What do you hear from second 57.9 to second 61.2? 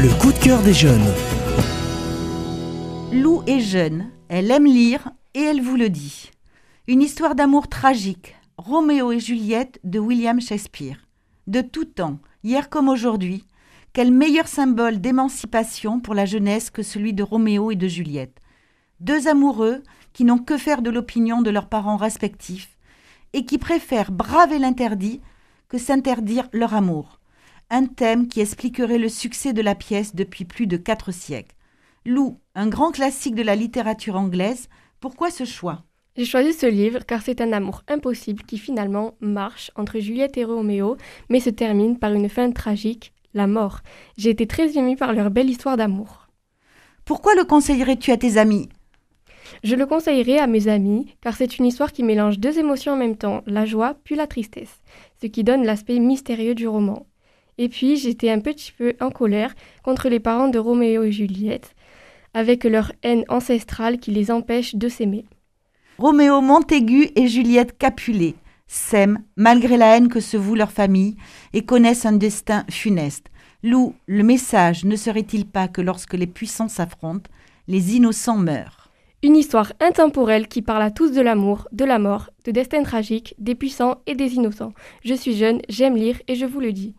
j'étais un petit peu en colère contre les parents de Roméo et